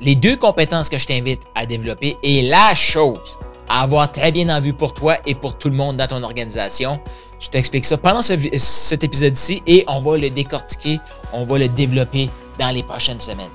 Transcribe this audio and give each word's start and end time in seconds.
les 0.00 0.14
deux 0.14 0.36
compétences 0.36 0.88
que 0.88 0.98
je 0.98 1.06
t'invite 1.06 1.42
à 1.54 1.66
développer 1.66 2.16
et 2.22 2.42
la 2.42 2.74
chose 2.74 3.38
à 3.68 3.82
avoir 3.82 4.10
très 4.10 4.32
bien 4.32 4.48
en 4.48 4.60
vue 4.60 4.72
pour 4.72 4.94
toi 4.94 5.18
et 5.26 5.34
pour 5.34 5.56
tout 5.56 5.68
le 5.68 5.76
monde 5.76 5.96
dans 5.96 6.08
ton 6.08 6.22
organisation. 6.22 6.98
Je 7.38 7.48
t'explique 7.48 7.84
ça 7.84 7.96
pendant 7.96 8.20
cet 8.22 9.04
épisode-ci 9.04 9.62
et 9.66 9.84
on 9.86 10.00
va 10.00 10.18
le 10.18 10.28
décortiquer, 10.28 10.98
on 11.32 11.44
va 11.44 11.58
le 11.58 11.68
développer 11.68 12.28
dans 12.58 12.70
les 12.70 12.82
prochaines 12.82 13.20
semaines. 13.20 13.50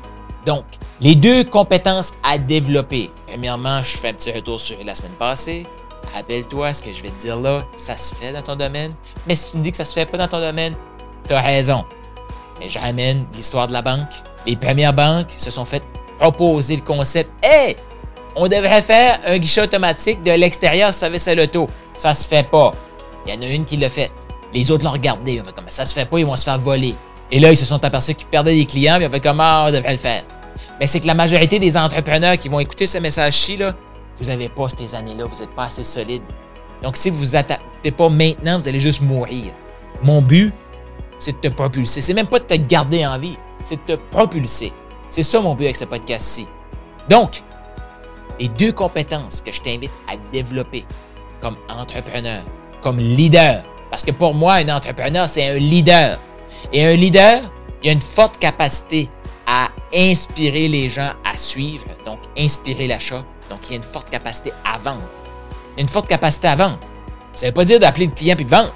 Donc, 0.45 0.64
les 1.02 1.16
deux 1.16 1.44
compétences 1.44 2.14
à 2.23 2.38
développer. 2.38 3.09
Premièrement, 3.27 3.81
je 3.81 3.98
fais 3.98 4.09
un 4.09 4.14
petit 4.14 4.31
retour 4.31 4.61
sur 4.61 4.77
la 4.86 4.95
semaine 4.95 5.11
passée. 5.14 5.66
Rappelle-toi, 6.14 6.73
ce 6.73 6.83
que 6.83 6.94
je 6.94 7.02
vais 7.02 7.09
te 7.09 7.20
dire 7.20 7.38
là, 7.38 7.66
ça 7.75 7.98
se 7.98 8.14
fait 8.14 8.31
dans 8.31 8.44
ton 8.44 8.55
domaine. 8.55 8.94
Mais 9.27 9.36
si 9.36 9.52
tu 9.52 9.58
me 9.58 9.64
dis 9.64 9.72
que 9.72 9.77
ça 9.77 9.83
se 9.83 9.94
fait 9.94 10.05
pas 10.05 10.17
dans 10.17 10.27
ton 10.27 10.39
domaine, 10.39 10.75
tu 11.27 11.33
as 11.33 11.42
raison. 11.42 11.83
Mais 12.59 12.70
je 12.70 12.80
ramène 12.80 13.25
l'histoire 13.33 13.67
de 13.67 13.73
la 13.73 13.81
banque. 13.81 14.11
Les 14.45 14.55
premières 14.55 14.94
banques 14.94 15.31
se 15.31 15.50
sont 15.50 15.66
faites 15.66 15.83
proposer 16.17 16.75
le 16.75 16.81
concept 16.81 17.31
Hey, 17.44 17.75
on 18.35 18.47
devrait 18.47 18.81
faire 18.81 19.19
un 19.25 19.38
guichet 19.38 19.61
automatique 19.61 20.21
de 20.23 20.31
l'extérieur 20.31 20.94
service 20.94 21.27
à 21.27 21.35
l'auto. 21.35 21.69
Ça 21.94 22.13
se 22.13 22.27
fait 22.27 22.49
pas. 22.49 22.73
Il 23.25 23.33
y 23.33 23.38
en 23.38 23.41
a 23.41 23.47
une 23.47 23.66
qui 23.66 23.77
l'a 23.77 23.89
fait. 23.89 24.11
Les 24.53 24.69
autres 24.71 24.86
l'ont 24.86 24.91
regardé. 24.91 25.39
On 25.41 25.43
fait 25.43 25.53
comme 25.53 25.66
ça 25.67 25.86
se 25.86 25.93
fait 25.93 26.05
pas, 26.05 26.19
ils 26.19 26.25
vont 26.25 26.36
se 26.36 26.43
faire 26.43 26.59
voler. 26.59 26.95
Et 27.31 27.39
là, 27.39 27.52
ils 27.52 27.58
se 27.58 27.66
sont 27.66 27.83
aperçus 27.83 28.13
qu'ils 28.13 28.27
perdaient 28.27 28.55
des 28.55 28.66
clients, 28.66 28.97
puis 28.97 29.08
on 29.08 29.09
fait 29.09 29.19
comment 29.19 29.43
ah, 29.43 29.66
on 29.67 29.71
devrait 29.71 29.93
le 29.93 29.97
faire. 29.97 30.23
Mais 30.80 30.88
c'est 30.88 30.99
que 30.99 31.08
la 31.08 31.13
majorité 31.13 31.59
des 31.59 31.75
entrepreneurs 31.75 32.38
qui 32.38 32.49
vont 32.49 32.59
écouter 32.59 32.86
ce 32.86 32.97
message-ci, 32.97 33.58
vous 33.58 34.25
n'avez 34.25 34.49
pas 34.49 34.67
ces 34.69 34.93
années-là, 34.93 35.25
vous 35.25 35.39
n'êtes 35.39 35.55
pas 35.55 35.66
assez 35.66 35.83
solide. 35.83 36.21
Donc, 36.83 36.97
si 36.97 37.09
vous 37.09 37.17
vous 37.17 37.36
adaptez 37.36 37.91
pas 37.91 38.09
maintenant, 38.09 38.59
vous 38.59 38.67
allez 38.67 38.80
juste 38.80 39.02
mourir. 39.02 39.53
Mon 40.03 40.21
but, 40.21 40.53
c'est 41.17 41.31
de 41.31 41.49
te 41.49 41.53
propulser. 41.53 42.02
C'est 42.02 42.13
même 42.13 42.27
pas 42.27 42.39
de 42.39 42.45
te 42.45 42.55
garder 42.55 43.05
en 43.05 43.17
vie, 43.17 43.38
c'est 43.63 43.77
de 43.88 43.95
te 43.95 44.02
propulser. 44.11 44.71
C'est 45.16 45.23
ça 45.23 45.39
mon 45.39 45.55
but 45.55 45.63
avec 45.63 45.77
ce 45.77 45.85
podcast-ci. 45.85 46.45
Donc, 47.08 47.41
les 48.38 48.49
deux 48.49 48.73
compétences 48.73 49.41
que 49.41 49.49
je 49.49 49.61
t'invite 49.61 49.94
à 50.09 50.17
développer 50.30 50.83
comme 51.39 51.55
entrepreneur, 51.69 52.44
comme 52.81 52.97
leader, 52.97 53.63
parce 53.89 54.03
que 54.03 54.11
pour 54.11 54.33
moi, 54.33 54.55
un 54.55 54.67
entrepreneur, 54.67 55.30
c'est 55.30 55.48
un 55.48 55.54
leader. 55.54 56.20
Et 56.73 56.86
un 56.86 56.98
leader, 56.98 57.43
il 57.81 57.92
a 57.92 57.93
une 57.93 58.02
forte 58.02 58.37
capacité 58.39 59.09
à 59.48 59.70
inspirer 59.93 60.67
les 60.67 60.89
gens 60.89 61.11
à 61.23 61.37
suivre, 61.37 61.86
donc 62.04 62.20
inspirer 62.37 62.87
l'achat. 62.87 63.23
Donc, 63.49 63.59
il 63.70 63.70
y 63.70 63.73
a 63.75 63.77
une 63.77 63.83
forte 63.83 64.09
capacité 64.09 64.52
à 64.65 64.77
vendre. 64.80 65.08
Il 65.77 65.80
a 65.80 65.81
une 65.83 65.87
forte 65.87 66.09
capacité 66.09 66.49
à 66.49 66.58
vendre. 66.58 66.80
Ça 67.36 67.45
ne 67.45 67.52
veut 67.52 67.54
pas 67.54 67.64
dire 67.64 67.80
d'appeler 67.80 68.08
le 68.08 68.11
client 68.11 68.36
et 68.37 68.43
de 68.43 68.49
vendre. 68.49 68.73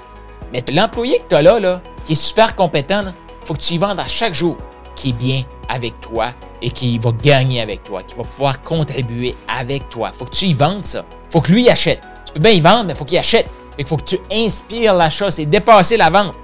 Mais 0.54 0.64
l'employé 0.72 1.18
que 1.18 1.28
tu 1.28 1.34
as 1.34 1.42
là, 1.42 1.60
là, 1.60 1.82
qui 2.06 2.12
est 2.12 2.16
super 2.16 2.56
compétent, 2.56 3.04
il 3.08 3.46
faut 3.46 3.52
que 3.52 3.60
tu 3.60 3.74
y 3.74 3.78
vendes 3.78 4.00
à 4.00 4.06
chaque 4.06 4.32
jour 4.32 4.56
qui 4.96 5.10
est 5.10 5.12
bien 5.12 5.44
avec 5.70 6.00
toi 6.00 6.32
et 6.60 6.70
qui 6.70 6.98
va 6.98 7.12
gagner 7.12 7.60
avec 7.60 7.84
toi, 7.84 8.02
qui 8.02 8.14
va 8.14 8.24
pouvoir 8.24 8.62
contribuer 8.62 9.34
avec 9.48 9.88
toi. 9.88 10.10
faut 10.12 10.24
que 10.24 10.30
tu 10.30 10.46
y 10.46 10.54
vendes 10.54 10.84
ça. 10.84 11.04
faut 11.30 11.40
que 11.40 11.52
lui 11.52 11.68
achète. 11.70 12.00
Tu 12.26 12.32
peux 12.34 12.40
bien 12.40 12.52
y 12.52 12.60
vendre, 12.60 12.84
mais 12.86 12.94
faut 12.94 13.04
qu'il 13.04 13.18
achète. 13.18 13.48
Il 13.78 13.86
faut 13.86 13.96
que 13.96 14.04
tu 14.04 14.18
inspires 14.30 14.94
l'achat. 14.94 15.30
C'est 15.30 15.46
dépasser 15.46 15.96
la 15.96 16.10
vente. 16.10 16.34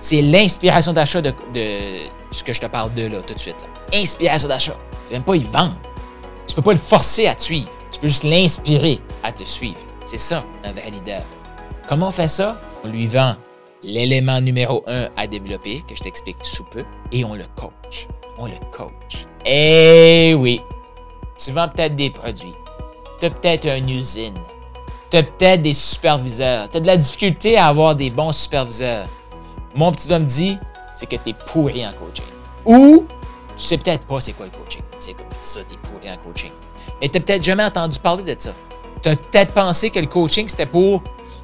C'est 0.00 0.20
l'inspiration 0.20 0.92
d'achat 0.92 1.20
de, 1.22 1.32
ce 2.30 2.42
que 2.42 2.52
je 2.52 2.60
te 2.60 2.66
parle 2.66 2.92
de 2.94 3.06
là 3.06 3.22
tout 3.22 3.34
de 3.34 3.38
suite. 3.38 3.56
Inspiration 3.94 4.48
d'achat. 4.48 4.76
C'est 5.06 5.14
même 5.14 5.22
pas 5.22 5.36
y 5.36 5.44
vendre. 5.44 5.76
Tu 6.46 6.54
peux 6.54 6.62
pas 6.62 6.72
le 6.72 6.78
forcer 6.78 7.28
à 7.28 7.34
te 7.34 7.42
suivre. 7.42 7.70
Tu 7.90 8.00
peux 8.00 8.08
juste 8.08 8.24
l'inspirer 8.24 9.00
à 9.22 9.32
te 9.32 9.44
suivre. 9.44 9.78
C'est 10.04 10.18
ça, 10.18 10.44
un 10.64 10.72
vrai 10.72 10.90
leader. 10.90 11.22
Comment 11.88 12.08
on 12.08 12.10
fait 12.10 12.28
ça? 12.28 12.60
On 12.84 12.88
lui 12.88 13.06
vend 13.06 13.36
l'élément 13.82 14.40
numéro 14.40 14.82
un 14.86 15.08
à 15.16 15.26
développer, 15.26 15.82
que 15.88 15.94
je 15.96 16.02
t'explique 16.02 16.36
sous 16.42 16.64
peu, 16.64 16.84
et 17.12 17.24
on 17.24 17.34
le 17.34 17.44
coach. 17.56 18.08
On 18.38 18.46
le 18.46 18.52
coach. 18.70 19.26
Eh 19.44 20.34
oui, 20.38 20.60
tu 21.36 21.50
vends 21.52 21.68
peut-être 21.68 21.96
des 21.96 22.10
produits, 22.10 22.54
tu 23.20 23.26
as 23.26 23.30
peut-être 23.30 23.66
une 23.66 23.90
usine, 23.90 24.38
tu 25.10 25.16
as 25.16 25.22
peut-être 25.22 25.62
des 25.62 25.74
superviseurs, 25.74 26.70
tu 26.70 26.76
as 26.76 26.80
de 26.80 26.86
la 26.86 26.96
difficulté 26.96 27.56
à 27.56 27.66
avoir 27.66 27.94
des 27.94 28.10
bons 28.10 28.32
superviseurs. 28.32 29.08
Mon 29.74 29.90
petit 29.92 30.12
homme 30.12 30.24
dit, 30.24 30.58
c'est 30.94 31.06
que 31.06 31.16
tu 31.16 31.30
es 31.30 31.34
pourri 31.46 31.86
en 31.86 31.92
coaching. 31.92 32.24
Ou 32.64 33.06
tu 33.56 33.64
sais 33.64 33.78
peut-être 33.78 34.06
pas 34.06 34.20
c'est 34.20 34.32
quoi 34.32 34.46
le 34.46 34.52
coaching. 34.52 34.82
Tu 34.92 35.06
sais, 35.06 35.12
comme 35.14 35.26
ça, 35.40 35.60
tu 35.64 35.74
es 35.74 35.78
pourri 35.78 36.10
en 36.10 36.16
coaching. 36.16 36.52
Mais 37.00 37.08
tu 37.08 37.20
peut-être 37.20 37.42
jamais 37.42 37.64
entendu 37.64 37.98
parler 37.98 38.22
de 38.22 38.40
ça. 38.40 38.52
Tu 39.02 39.08
as 39.08 39.16
peut-être 39.16 39.52
pensé 39.52 39.90
que 39.90 39.98
le 39.98 40.06
coaching, 40.06 40.46
c'était 40.48 40.66
pour 40.66 41.02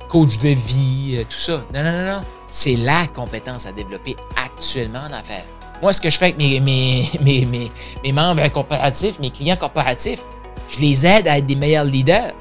coach 0.09 0.39
de 0.39 0.51
vie, 0.51 1.17
euh, 1.19 1.25
tout 1.25 1.37
ça. 1.37 1.65
Non, 1.75 1.83
non, 1.83 1.93
non, 1.93 2.07
non. 2.07 2.23
C'est 2.49 2.77
la 2.77 3.07
compétence 3.09 3.67
à 3.67 3.73
développer 3.73 4.17
actuellement 4.37 5.01
en 5.01 5.13
affaires. 5.13 5.45
Moi, 5.83 5.93
ce 5.93 6.01
que 6.01 6.11
je 6.11 6.19
fais 6.19 6.27
avec 6.27 6.39
mes, 6.39 8.13
membres 8.13 8.49
corporatifs, 8.49 9.19
mes 9.21 9.31
clients 9.31 9.57
corporatifs, 9.57 10.23
je 10.69 10.81
les 10.81 11.07
aide 11.07 11.29
à 11.29 11.39
être 11.39 11.47
des 11.47 11.57
meilleurs 11.57 11.85
leaders. 11.85 12.33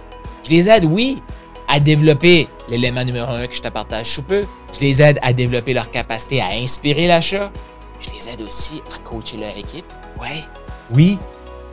Je 0.44 0.50
les 0.50 0.70
aide, 0.70 0.86
oui, 0.86 1.22
à 1.68 1.80
développer 1.80 2.48
l'élément 2.70 3.03
numéro 3.03 3.31
un 3.31 3.48
que 3.48 3.56
je 3.56 3.62
te 3.62 3.68
partage 3.68 4.08
sous 4.08 4.24
peu. 4.24 4.46
Je 4.74 4.80
les 4.80 5.02
aide 5.02 5.20
à 5.22 5.34
développer 5.34 5.74
leur 5.74 5.92
capacité 5.92 6.42
à 6.42 6.48
inspirer 6.48 7.08
l'achat. 7.08 7.52
Je 8.00 8.09
les 8.12 8.30
aide 8.30 8.42
aussi 8.42 8.81
à 8.94 8.98
coacher 9.00 9.38
leur 9.38 9.56
équipe. 9.58 9.86
Ouais, 10.19 10.44
oui, 10.92 11.18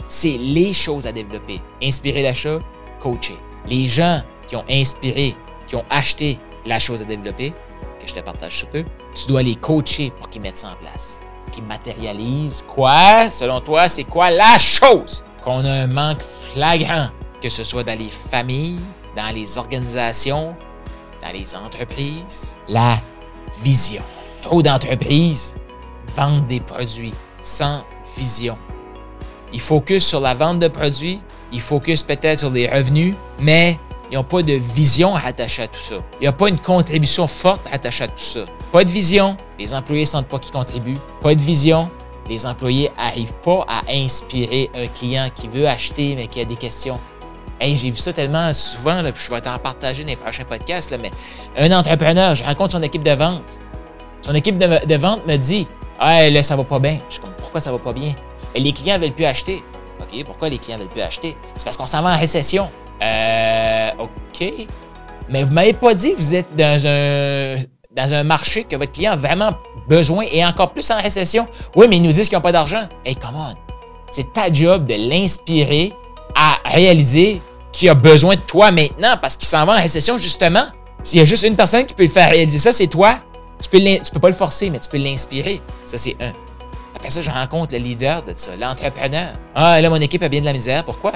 c'est 0.09 0.37
les 0.39 0.73
choses 0.73 1.07
à 1.07 1.13
développer. 1.13 1.61
Inspirer 1.83 2.23
l'achat, 2.23 2.59
coacher. 3.01 3.39
Les 3.67 3.87
gens 3.87 4.23
qui 4.47 4.57
ont 4.57 4.65
inspiré 4.69 5.35
qui 5.67 5.77
ont 5.77 5.85
acheté 5.91 6.39
la 6.67 6.79
chose 6.79 7.03
à 7.03 7.05
développer, 7.05 7.51
que 8.01 8.07
je 8.07 8.15
te 8.15 8.21
partage 8.21 8.61
sous 8.61 8.67
peu, 8.67 8.85
tu 9.15 9.27
dois 9.27 9.43
les 9.43 9.55
coacher 9.55 10.11
pour 10.11 10.29
qu'ils 10.29 10.43
mettent 10.43 10.59
ça 10.59 10.71
en 10.73 10.77
place. 10.77 11.21
Qu'ils 11.53 11.65
matérialisent 11.65 12.65
quoi? 12.66 13.31
Selon 13.31 13.60
toi, 13.60 13.88
c'est 13.88 14.05
quoi 14.05 14.31
la 14.31 14.59
chose? 14.59 15.25
Qu'on 15.43 15.65
a 15.65 15.71
un 15.71 15.87
manque 15.87 16.22
flagrant, 16.22 17.09
que 17.41 17.49
ce 17.49 17.65
soit 17.65 17.84
dans 17.84 17.99
les 17.99 18.09
familles, 18.09 18.81
dans 19.16 19.34
les 19.34 19.59
organisations, 19.59 20.54
dans 21.22 21.33
les 21.33 21.54
entreprises? 21.54 22.56
La 22.69 22.99
vision. 23.62 24.03
Trop 24.43 24.62
d'entreprises 24.62 25.54
vendent 26.16 26.47
des 26.47 26.60
produits 26.60 27.15
sans 27.41 27.84
vision. 28.16 28.59
Ils 29.53 29.60
focusent 29.60 30.06
sur 30.06 30.21
la 30.21 30.34
vente 30.34 30.59
de 30.59 30.69
produits, 30.69 31.21
ils 31.53 31.60
focusent 31.60 32.03
peut-être 32.03 32.41
sur 32.41 32.51
les 32.51 32.66
revenus, 32.69 33.15
mais 33.39 33.78
ils 34.10 34.16
n'ont 34.16 34.24
pas 34.24 34.42
de 34.42 34.54
vision 34.54 35.15
attachée 35.15 35.63
à 35.63 35.69
tout 35.69 35.80
ça. 35.80 35.95
Il 36.15 36.22
n'y 36.22 36.27
a 36.27 36.33
pas 36.33 36.48
une 36.48 36.59
contribution 36.59 37.27
forte 37.27 37.66
attachée 37.72 38.04
à 38.04 38.09
tout 38.09 38.19
ça. 38.19 38.45
Pas 38.74 38.82
de 38.82 38.91
vision, 38.91 39.36
les 39.56 39.72
employés 39.72 40.03
ne 40.03 40.09
sentent 40.09 40.26
pas 40.26 40.41
qu'ils 40.41 40.53
contribuent. 40.53 40.98
Pas 41.22 41.32
de 41.36 41.41
vision, 41.41 41.88
les 42.28 42.44
employés 42.44 42.91
n'arrivent 42.98 43.32
pas 43.44 43.65
à 43.68 43.82
inspirer 43.88 44.68
un 44.74 44.88
client 44.88 45.28
qui 45.32 45.47
veut 45.47 45.68
acheter 45.68 46.16
mais 46.16 46.26
qui 46.26 46.41
a 46.41 46.44
des 46.44 46.56
questions. 46.56 46.98
Hey, 47.60 47.76
j'ai 47.76 47.92
vu 47.92 47.97
ça 47.97 48.12
tellement 48.12 48.53
souvent, 48.53 49.00
là, 49.00 49.12
puis 49.12 49.22
je 49.24 49.32
vais 49.32 49.41
t'en 49.41 49.56
partager 49.59 50.03
dans 50.03 50.09
les 50.09 50.16
prochains 50.16 50.42
podcasts, 50.42 50.92
mais 51.00 51.12
un 51.56 51.71
entrepreneur, 51.71 52.34
je 52.34 52.42
rencontre 52.42 52.72
son 52.72 52.82
équipe 52.82 53.04
de 53.04 53.12
vente. 53.12 53.60
Son 54.22 54.34
équipe 54.34 54.59
de, 54.59 54.97
vente 54.97 55.24
me 55.24 55.36
dit 55.36 55.68
Hey, 56.00 56.32
là, 56.32 56.42
ça 56.42 56.56
va 56.56 56.65
pas 56.65 56.80
bien. 56.80 56.98
Je 57.09 57.12
suis 57.12 57.22
comme 57.22 57.34
Pourquoi 57.38 57.60
ça 57.60 57.71
va 57.71 57.78
pas 57.78 57.92
bien? 57.92 58.12
Et 58.56 58.59
les 58.60 58.72
clients 58.72 58.97
ne 58.97 59.03
veulent 59.03 59.15
plus 59.15 59.24
acheter. 59.24 59.62
OK, 60.00 60.24
pourquoi 60.24 60.48
les 60.48 60.59
clients 60.59 60.78
ne 60.78 60.82
veulent 60.82 60.91
plus 60.91 61.03
acheter? 61.03 61.36
C'est 61.54 61.62
parce 61.62 61.76
qu'on 61.76 61.86
s'en 61.86 62.03
va 62.03 62.15
en 62.15 62.18
récession. 62.18 62.68
Euh, 63.00 63.91
OK. 64.00 64.66
Mais 65.28 65.44
vous 65.44 65.50
ne 65.50 65.54
m'avez 65.54 65.74
pas 65.74 65.94
dit 65.94 66.15
que 66.15 66.18
vous 66.18 66.34
êtes 66.34 66.56
dans 66.56 66.84
un, 66.88 67.56
dans 67.95 68.13
un 68.13 68.25
marché 68.25 68.65
que 68.65 68.75
votre 68.77 68.93
client 68.93 69.13
a 69.13 69.17
vraiment 69.17 69.53
besoin 69.89 70.25
et 70.31 70.45
encore 70.45 70.73
plus 70.73 70.91
en 70.91 71.01
récession. 71.01 71.47
Oui, 71.77 71.87
mais 71.89 71.99
ils 71.99 72.03
nous 72.03 72.13
disent 72.13 72.29
qu'ils 72.29 72.37
n'ont 72.37 72.43
pas 72.43 72.53
d'argent. 72.53 72.89
Hey, 73.05 73.15
come 73.15 73.37
on. 73.37 73.55
C'est 74.11 74.33
ta 74.33 74.53
job 74.53 74.87
de 74.87 74.95
l'inspirer 74.95 75.93
à 76.35 76.59
réaliser 76.65 77.41
qu'il 77.73 77.89
a 77.89 77.95
besoin 77.95 78.35
de 78.35 78.41
toi 78.41 78.73
maintenant 78.73 79.15
parce 79.21 79.37
qu'il 79.37 79.47
s'en 79.47 79.65
va 79.65 79.75
en 79.75 79.81
récession, 79.81 80.19
justement. 80.19 80.65
S'il 81.03 81.19
y 81.19 81.23
a 81.23 81.25
juste 81.25 81.45
une 81.45 81.57
personne 81.57 81.85
qui 81.85 81.95
peut 81.95 82.05
le 82.05 82.09
faire 82.09 82.31
réaliser 82.31 82.59
ça, 82.59 82.73
c'est 82.73 82.87
toi. 82.87 83.17
Tu 83.63 83.69
peux, 83.69 83.79
tu 83.79 84.11
peux 84.13 84.21
pas 84.21 84.29
le 84.29 84.35
forcer, 84.35 84.71
mais 84.71 84.81
tu 84.81 84.89
peux 84.89 84.99
l'inspirer. 84.99 85.61
Ça, 85.85 85.97
c'est 85.97 86.17
un. 86.21 86.33
Après 86.97 87.11
ça, 87.11 87.21
je 87.21 87.31
rencontre 87.31 87.75
le 87.75 87.81
leader 87.81 88.23
de 88.23 88.33
ça, 88.33 88.57
l'entrepreneur. 88.57 89.35
Ah, 89.55 89.81
là, 89.81 89.89
mon 89.91 90.01
équipe 90.01 90.23
a 90.23 90.29
bien 90.29 90.41
de 90.41 90.47
la 90.47 90.53
misère. 90.53 90.85
Pourquoi? 90.85 91.13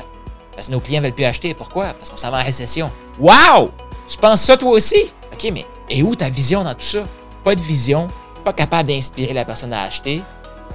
Parce 0.54 0.68
que 0.68 0.72
nos 0.72 0.80
clients 0.80 1.02
veulent 1.02 1.14
plus 1.14 1.24
acheter. 1.24 1.54
Pourquoi? 1.54 1.94
Parce 1.94 2.10
qu'on 2.10 2.16
s'en 2.16 2.30
va 2.30 2.38
en 2.40 2.44
récession. 2.44 2.90
Wow! 3.18 3.70
Tu 4.06 4.16
penses 4.18 4.42
ça 4.42 4.56
toi 4.56 4.70
aussi? 4.70 5.12
OK, 5.32 5.50
mais 5.52 5.66
et 5.90 6.02
où 6.02 6.14
ta 6.14 6.30
vision 6.30 6.64
dans 6.64 6.74
tout 6.74 6.80
ça? 6.80 7.06
Pas 7.44 7.54
de 7.54 7.62
vision, 7.62 8.08
pas 8.44 8.52
capable 8.52 8.88
d'inspirer 8.88 9.32
la 9.32 9.44
personne 9.44 9.72
à 9.72 9.82
acheter. 9.82 10.22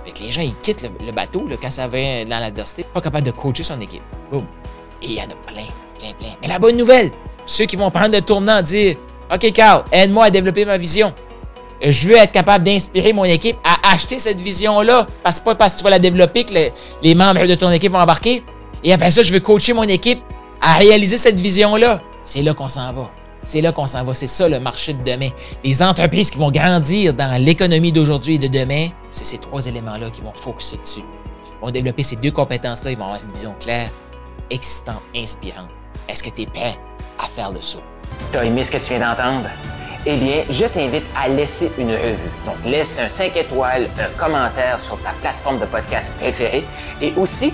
Fait 0.06 0.12
que 0.12 0.20
les 0.20 0.32
gens, 0.32 0.42
ils 0.42 0.56
quittent 0.56 0.90
le, 1.06 1.12
bateau 1.12 1.48
quand 1.62 1.70
ça 1.70 1.88
va 1.88 2.26
dans 2.26 2.40
l'adversité. 2.40 2.84
Pas 2.84 3.02
capable 3.02 3.26
de 3.26 3.32
coacher 3.32 3.64
son 3.64 3.80
équipe. 3.80 4.02
Boum. 4.32 4.46
Et 5.02 5.08
il 5.08 5.14
y 5.14 5.20
en 5.20 5.26
a 5.26 5.36
plein, 5.48 5.64
plein, 6.00 6.14
plein. 6.20 6.34
Mais 6.42 6.48
la 6.48 6.60
bonne 6.60 6.78
nouvelle, 6.78 7.12
ceux 7.46 7.66
qui 7.66 7.76
vont 7.76 7.92
prendre 7.92 8.14
le 8.14 8.22
tournant, 8.22 8.62
dire 8.62 8.98
OK, 9.34 9.52
Carl, 9.54 9.84
aide-moi 9.92 10.26
à 10.26 10.30
développer 10.30 10.66
ma 10.66 10.78
vision. 10.78 11.14
Je 11.82 12.08
veux 12.08 12.16
être 12.16 12.32
capable 12.32 12.64
d'inspirer 12.64 13.12
mon 13.12 13.26
équipe 13.26 13.58
à 13.64 13.94
acheter 13.94 14.20
cette 14.20 14.40
vision-là. 14.40 15.06
Parce 15.22 15.40
que 15.40 15.46
pas 15.46 15.56
parce 15.56 15.74
que 15.74 15.80
tu 15.80 15.84
vas 15.84 15.90
la 15.90 16.00
développer 16.00 16.44
que 16.46 16.54
les 17.02 17.16
membres 17.16 17.46
de 17.46 17.56
ton 17.56 17.72
équipe 17.72 17.92
vont 17.92 18.00
embarquer. 18.00 18.44
Et 18.84 18.94
après 18.94 19.12
ça, 19.12 19.22
je 19.22 19.32
veux 19.32 19.40
coacher 19.40 19.74
mon 19.74 19.84
équipe 19.84 20.22
à 20.62 20.76
réaliser 20.76 21.18
cette 21.18 21.40
vision-là. 21.40 22.02
C'est 22.24 22.42
là 22.42 22.54
qu'on 22.54 22.70
s'en 22.70 22.92
va. 22.94 23.10
C'est 23.44 23.62
là 23.62 23.72
qu'on 23.72 23.88
s'en 23.88 24.04
va. 24.04 24.14
C'est 24.14 24.28
ça 24.28 24.48
le 24.48 24.60
marché 24.60 24.94
de 24.94 25.04
demain. 25.04 25.30
Les 25.64 25.82
entreprises 25.84 26.32
qui 26.32 26.38
vont 26.38 26.52
grandir 26.52 27.14
dans 27.14 27.42
l'économie 27.44 27.92
d'aujourd'hui 27.92 28.36
et 28.36 28.40
de 28.40 28.48
demain, 28.48 28.88
c'est 29.10 29.26
ces 29.26 29.38
trois 29.38 29.66
éléments-là 29.66 30.10
qui 30.10 30.22
vont 30.22 30.34
focuser 30.34 30.78
dessus. 30.78 31.02
Ils 31.02 31.66
vont 31.66 31.72
développer 31.72 32.04
ces 32.04 32.16
deux 32.16 32.32
compétences-là. 32.32 32.92
Ils 32.92 32.98
vont 32.98 33.06
avoir 33.06 33.20
une 33.24 33.32
vision 33.32 33.54
claire, 33.60 33.92
excitante, 34.50 35.02
inspirante. 35.16 35.70
Est-ce 36.08 36.24
que 36.24 36.30
tu 36.30 36.44
es 36.44 36.46
prêt 36.46 36.76
à 37.20 37.28
faire 37.28 37.52
le 37.52 37.62
saut? 37.62 37.84
Tu 38.32 38.38
as 38.38 38.46
aimé 38.46 38.64
ce 38.64 38.72
que 38.72 38.78
tu 38.78 38.94
viens 38.96 39.00
d'entendre? 39.00 39.50
Eh 40.06 40.18
bien, 40.18 40.44
je 40.50 40.66
t'invite 40.66 41.06
à 41.18 41.30
laisser 41.30 41.72
une 41.78 41.92
revue. 41.92 42.30
Donc, 42.46 42.56
laisse 42.66 43.00
un 43.00 43.08
5 43.08 43.38
étoiles, 43.38 43.88
un 43.98 44.10
commentaire 44.18 44.78
sur 44.82 45.02
ta 45.02 45.12
plateforme 45.22 45.60
de 45.60 45.66
podcast 45.66 46.14
préférée 46.20 46.66
et 47.02 47.14
aussi 47.16 47.54